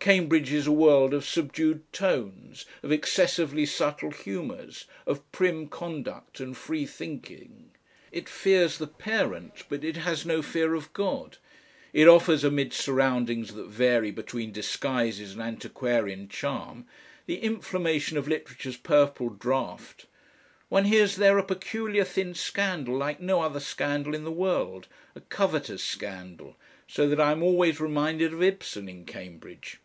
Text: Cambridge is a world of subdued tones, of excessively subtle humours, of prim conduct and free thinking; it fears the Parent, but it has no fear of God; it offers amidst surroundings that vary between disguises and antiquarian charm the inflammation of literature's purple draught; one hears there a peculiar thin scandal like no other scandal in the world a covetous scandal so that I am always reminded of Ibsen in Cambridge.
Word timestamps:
Cambridge 0.00 0.54
is 0.54 0.66
a 0.66 0.72
world 0.72 1.12
of 1.12 1.22
subdued 1.22 1.82
tones, 1.92 2.64
of 2.82 2.90
excessively 2.90 3.66
subtle 3.66 4.10
humours, 4.10 4.86
of 5.04 5.30
prim 5.32 5.68
conduct 5.68 6.40
and 6.40 6.56
free 6.56 6.86
thinking; 6.86 7.72
it 8.10 8.26
fears 8.26 8.78
the 8.78 8.86
Parent, 8.86 9.64
but 9.68 9.84
it 9.84 9.98
has 9.98 10.24
no 10.24 10.40
fear 10.40 10.72
of 10.72 10.90
God; 10.94 11.36
it 11.92 12.08
offers 12.08 12.42
amidst 12.42 12.80
surroundings 12.80 13.52
that 13.52 13.66
vary 13.68 14.10
between 14.10 14.50
disguises 14.50 15.34
and 15.34 15.42
antiquarian 15.42 16.26
charm 16.30 16.86
the 17.26 17.40
inflammation 17.42 18.16
of 18.16 18.26
literature's 18.26 18.78
purple 18.78 19.28
draught; 19.28 20.06
one 20.70 20.86
hears 20.86 21.16
there 21.16 21.36
a 21.36 21.44
peculiar 21.44 22.04
thin 22.04 22.32
scandal 22.34 22.96
like 22.96 23.20
no 23.20 23.42
other 23.42 23.60
scandal 23.60 24.14
in 24.14 24.24
the 24.24 24.32
world 24.32 24.88
a 25.14 25.20
covetous 25.20 25.84
scandal 25.84 26.56
so 26.86 27.06
that 27.06 27.20
I 27.20 27.30
am 27.30 27.42
always 27.42 27.78
reminded 27.78 28.32
of 28.32 28.42
Ibsen 28.42 28.88
in 28.88 29.04
Cambridge. 29.04 29.80